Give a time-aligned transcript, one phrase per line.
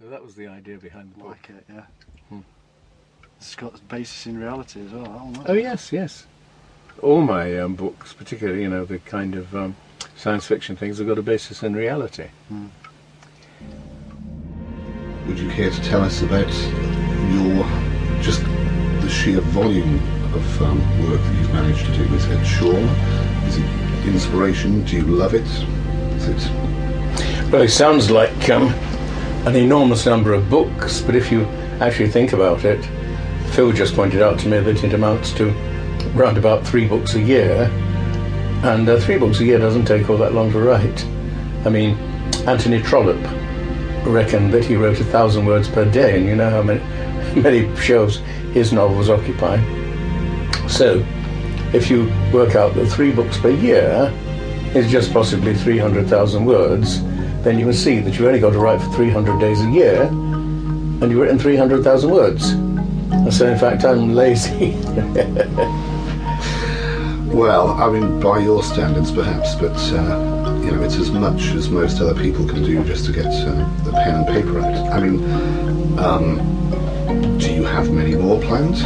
[0.00, 1.28] So that was the idea behind the book.
[1.30, 1.82] Like it, yeah.
[2.28, 2.40] Hmm.
[3.38, 5.02] It's got its basis in reality as well.
[5.02, 5.62] that one, hasn't Oh it?
[5.62, 6.26] yes, yes.
[7.02, 9.74] All my um, books, particularly you know the kind of um,
[10.16, 12.28] science fiction things, have got a basis in reality.
[15.26, 16.46] Would you care to tell us about
[17.32, 17.64] your
[18.22, 18.42] just
[19.02, 19.96] the sheer volume
[20.32, 22.14] of um, work that you've managed to do?
[22.14, 22.76] Is it Shaw?
[23.46, 24.84] Is it inspiration?
[24.84, 25.42] Do you love it?
[26.16, 28.72] Is it Well, it sounds like um,
[29.46, 31.44] an enormous number of books, but if you
[31.80, 32.84] actually think about it,
[33.52, 35.50] Phil just pointed out to me that it amounts to
[36.14, 37.62] round about three books a year,
[38.64, 41.04] and uh, three books a year doesn't take all that long to write.
[41.64, 41.96] I mean,
[42.46, 43.24] Anthony Trollope
[44.06, 46.80] reckoned that he wrote a thousand words per day, and you know how many,
[47.40, 48.18] many shelves
[48.52, 49.56] his novels occupy.
[50.66, 51.04] So,
[51.72, 54.12] if you work out that three books per year
[54.74, 57.00] is just possibly 300,000 words,
[57.42, 60.02] then you can see that you've only got to write for 300 days a year,
[60.02, 62.50] and you've written 300,000 words.
[62.50, 64.72] And so, in fact, I'm lazy.
[67.32, 67.70] well?
[67.70, 72.00] I mean, by your standards, perhaps, but uh, you know, it's as much as most
[72.00, 74.92] other people can do just to get uh, the pen and paper out.
[74.92, 78.82] I mean, um, do you have many more plans?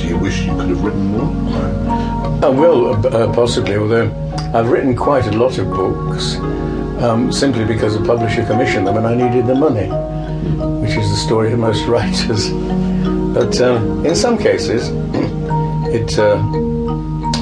[0.00, 1.30] Do you wish you could have written more?
[2.42, 4.10] I will, uh, possibly, although
[4.54, 6.36] I've written quite a lot of books
[7.02, 9.88] um, simply because a publisher commissioned them and I needed the money,
[10.80, 12.50] which is the story of most writers.
[13.34, 14.88] But um, in some cases,
[15.94, 16.36] it, uh,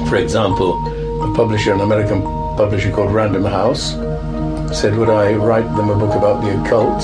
[0.09, 0.77] for example,
[1.23, 2.23] a publisher, an American
[2.57, 3.93] publisher called Random House,
[4.79, 7.03] said, Would I write them a book about the occult?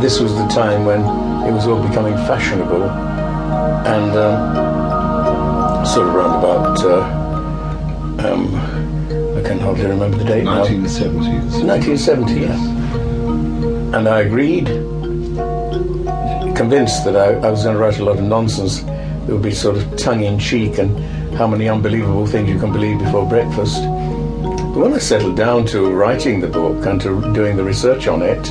[0.00, 1.00] This was the time when
[1.46, 6.80] it was all becoming fashionable and um, sort of around about.
[6.84, 8.75] Uh, um,
[9.66, 10.64] Oh, I can remember the date now.
[10.64, 11.64] 1970s.
[11.66, 12.56] 1970, yes.
[13.96, 14.66] And I agreed,
[16.56, 19.50] convinced that I, I was going to write a lot of nonsense that would be
[19.50, 20.96] sort of tongue in cheek and
[21.34, 23.82] how many unbelievable things you can believe before breakfast.
[23.82, 28.22] But when I settled down to writing the book and to doing the research on
[28.22, 28.48] it,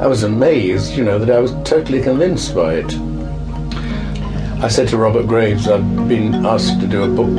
[0.00, 2.94] I was amazed, you know, that I was totally convinced by it.
[4.62, 7.34] I said to Robert Graves, I've been asked to do a book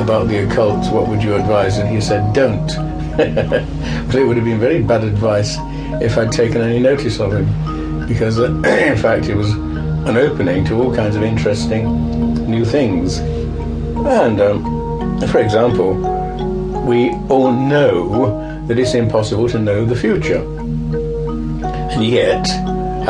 [0.00, 1.78] about the occult, what would you advise?
[1.78, 2.66] And he said, don't.
[3.16, 5.56] but it would have been very bad advice
[6.00, 10.64] if I'd taken any notice of him, because uh, in fact it was an opening
[10.66, 11.84] to all kinds of interesting
[12.50, 13.18] new things.
[13.18, 15.94] And um, for example,
[16.86, 20.42] we all know that it's impossible to know the future.
[21.92, 22.46] And yet,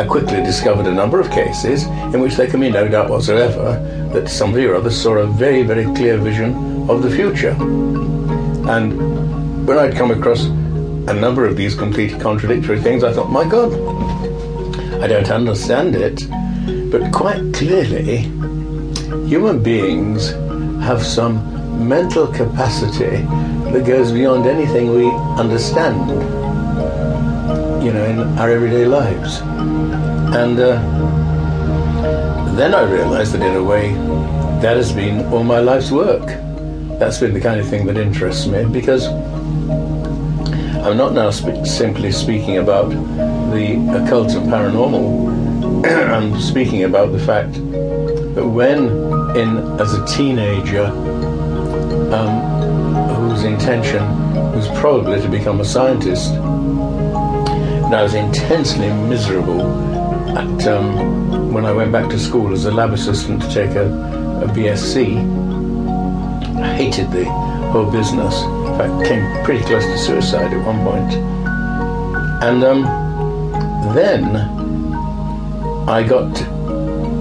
[0.01, 3.75] I quickly discovered a number of cases in which there can be no doubt whatsoever
[4.15, 7.51] that somebody or other saw a very, very clear vision of the future.
[8.67, 13.47] And when I'd come across a number of these completely contradictory things, I thought, my
[13.47, 13.75] God,
[15.03, 16.27] I don't understand it.
[16.91, 18.21] But quite clearly,
[19.29, 20.31] human beings
[20.83, 23.19] have some mental capacity
[23.73, 26.09] that goes beyond anything we understand,
[27.83, 29.41] you know, in our everyday lives.
[29.41, 30.77] And uh,
[32.55, 33.93] then I realized that in a way,
[34.61, 36.27] that has been all my life's work.
[36.99, 39.07] That's been the kind of thing that interests me because
[40.83, 45.87] I'm not now sp- simply speaking about the occult and paranormal.
[46.13, 48.89] I'm speaking about the fact that when,
[49.37, 50.85] in as a teenager,
[52.15, 54.03] um, whose intention
[54.53, 56.35] was probably to become a scientist,
[57.91, 59.63] and I was intensely miserable
[60.39, 63.87] at um, when I went back to school as a lab assistant to take a,
[64.45, 65.19] a BSc.
[66.61, 68.43] I hated the whole business.
[68.43, 71.15] In fact, came pretty close to suicide at one point.
[72.45, 72.83] And um,
[73.93, 74.37] then
[75.89, 76.33] I got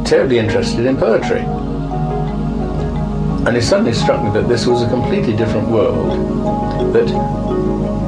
[0.06, 1.42] terribly interested in poetry.
[3.48, 6.94] And it suddenly struck me that this was a completely different world.
[6.94, 7.10] That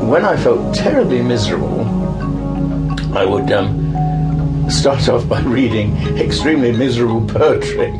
[0.08, 1.81] when I felt terribly miserable,
[3.14, 7.92] I would um, start off by reading extremely miserable poetry.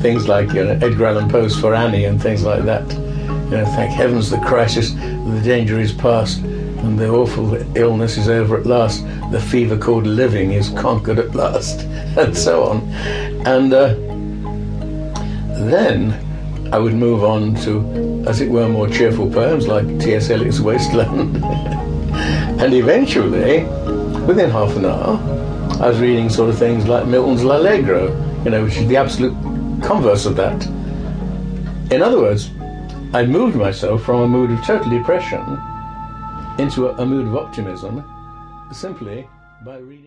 [0.00, 2.90] things like you know, Edgar Allan Poe's For Annie and things like that.
[2.92, 8.28] You know, thank heavens the crisis, the danger is past, and the awful illness is
[8.28, 9.04] over at last.
[9.30, 11.80] The fever called living is conquered at last,
[12.18, 12.80] and so on.
[13.46, 13.94] And uh,
[15.68, 16.18] then
[16.72, 20.30] I would move on to, as it were, more cheerful poems like T.S.
[20.30, 21.36] Eliot's Wasteland.
[21.44, 23.66] and eventually,
[24.26, 25.18] within half an hour,
[25.80, 28.08] I was reading sort of things like Milton's L'Allegro,
[28.44, 29.32] you know, which is the absolute
[29.82, 30.64] converse of that.
[31.92, 32.50] In other words,
[33.12, 35.40] I'd moved myself from a mood of total depression
[36.58, 38.04] into a, a mood of optimism
[38.72, 39.28] simply
[39.64, 40.00] by reading.